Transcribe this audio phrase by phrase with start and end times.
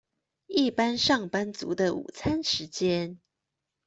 [0.47, 3.19] 一般上班族的午餐時間